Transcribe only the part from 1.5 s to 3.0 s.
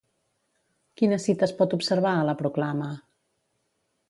pot observar a la proclama?